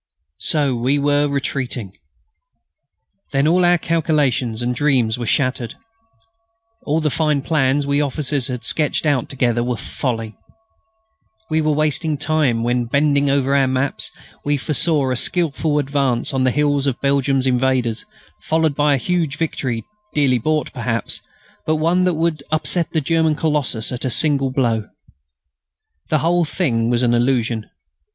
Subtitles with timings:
[0.39, 1.91] So we were retreating.
[3.33, 5.75] Then all our calculations and dreams were shattered.
[6.85, 10.35] All the fine plans we officers had sketched out together were folly.
[11.51, 14.09] We were wasting time when, bending over our maps,
[14.43, 18.03] we foresaw a skilful advance on the heels of Belgium's invaders,
[18.41, 21.21] followed by a huge victory, dearly bought, perhaps,
[21.67, 24.89] but one that would upset the German Colossus at a single blow.
[26.09, 27.69] The whole thing was an illusion.